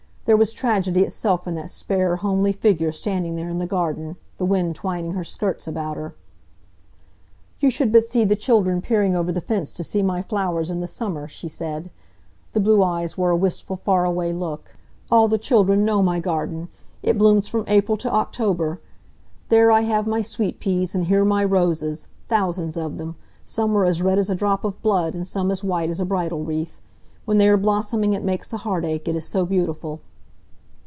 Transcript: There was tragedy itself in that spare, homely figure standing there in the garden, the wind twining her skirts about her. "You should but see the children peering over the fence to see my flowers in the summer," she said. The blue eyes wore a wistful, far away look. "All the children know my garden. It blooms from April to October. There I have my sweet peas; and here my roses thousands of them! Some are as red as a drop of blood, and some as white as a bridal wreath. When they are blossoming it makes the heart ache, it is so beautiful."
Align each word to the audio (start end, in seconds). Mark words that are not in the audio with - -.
There 0.25 0.37
was 0.37 0.53
tragedy 0.53 1.01
itself 1.03 1.45
in 1.45 1.55
that 1.55 1.69
spare, 1.69 2.17
homely 2.17 2.53
figure 2.53 2.93
standing 2.93 3.35
there 3.35 3.49
in 3.49 3.57
the 3.57 3.65
garden, 3.67 4.15
the 4.37 4.45
wind 4.45 4.75
twining 4.75 5.11
her 5.11 5.25
skirts 5.25 5.67
about 5.67 5.97
her. 5.97 6.15
"You 7.59 7.69
should 7.69 7.91
but 7.91 8.03
see 8.05 8.23
the 8.23 8.37
children 8.37 8.81
peering 8.81 9.13
over 9.13 9.31
the 9.33 9.41
fence 9.41 9.73
to 9.73 9.83
see 9.83 10.01
my 10.01 10.21
flowers 10.21 10.71
in 10.71 10.79
the 10.79 10.87
summer," 10.87 11.27
she 11.27 11.49
said. 11.49 11.89
The 12.53 12.61
blue 12.61 12.81
eyes 12.81 13.17
wore 13.17 13.31
a 13.31 13.35
wistful, 13.35 13.75
far 13.75 14.05
away 14.05 14.31
look. 14.31 14.77
"All 15.09 15.27
the 15.27 15.37
children 15.39 15.83
know 15.83 16.01
my 16.01 16.21
garden. 16.21 16.69
It 17.03 17.17
blooms 17.17 17.49
from 17.49 17.65
April 17.67 17.97
to 17.97 18.13
October. 18.13 18.79
There 19.49 19.69
I 19.69 19.81
have 19.81 20.07
my 20.07 20.21
sweet 20.21 20.61
peas; 20.61 20.95
and 20.95 21.05
here 21.07 21.25
my 21.25 21.43
roses 21.43 22.07
thousands 22.29 22.77
of 22.77 22.97
them! 22.97 23.17
Some 23.43 23.75
are 23.75 23.85
as 23.85 24.01
red 24.03 24.19
as 24.19 24.29
a 24.29 24.35
drop 24.35 24.63
of 24.63 24.81
blood, 24.81 25.13
and 25.13 25.27
some 25.27 25.51
as 25.51 25.61
white 25.61 25.89
as 25.89 25.99
a 25.99 26.05
bridal 26.05 26.41
wreath. 26.45 26.79
When 27.25 27.37
they 27.37 27.49
are 27.49 27.57
blossoming 27.57 28.13
it 28.13 28.23
makes 28.23 28.47
the 28.47 28.57
heart 28.57 28.85
ache, 28.85 29.09
it 29.09 29.15
is 29.17 29.25
so 29.27 29.45
beautiful." 29.45 29.99